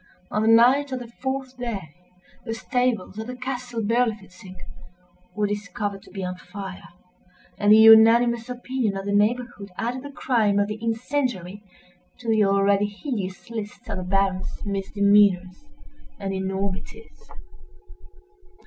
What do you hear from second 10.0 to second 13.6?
the crime of the incendiary to the already hideous